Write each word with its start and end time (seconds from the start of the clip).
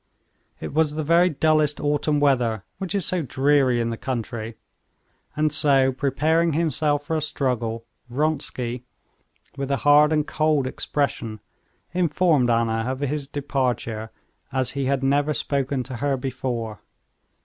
It 0.59 0.73
was 0.73 0.95
the 0.95 1.03
very 1.03 1.29
dullest 1.29 1.79
autumn 1.79 2.19
weather, 2.19 2.63
which 2.79 2.95
is 2.95 3.05
so 3.05 3.21
dreary 3.21 3.79
in 3.79 3.91
the 3.91 3.97
country, 3.97 4.57
and 5.35 5.53
so, 5.53 5.91
preparing 5.91 6.53
himself 6.53 7.03
for 7.03 7.15
a 7.15 7.21
struggle, 7.21 7.85
Vronsky, 8.09 8.83
with 9.57 9.69
a 9.69 9.77
hard 9.85 10.11
and 10.11 10.25
cold 10.25 10.65
expression, 10.65 11.39
informed 11.93 12.49
Anna 12.49 12.85
of 12.91 13.01
his 13.01 13.27
departure 13.27 14.09
as 14.51 14.71
he 14.71 14.85
had 14.85 15.03
never 15.03 15.35
spoken 15.35 15.83
to 15.83 15.97
her 15.97 16.17
before. 16.17 16.79